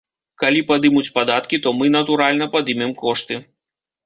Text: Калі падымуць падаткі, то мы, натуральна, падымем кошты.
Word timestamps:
Калі 0.43 0.61
падымуць 0.71 1.11
падаткі, 1.17 1.59
то 1.67 1.75
мы, 1.81 1.93
натуральна, 1.97 2.49
падымем 2.57 2.97
кошты. 3.05 3.41